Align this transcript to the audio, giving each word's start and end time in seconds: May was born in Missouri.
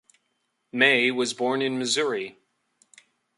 May 0.71 1.11
was 1.11 1.35
born 1.35 1.61
in 1.61 1.77
Missouri. 1.77 2.35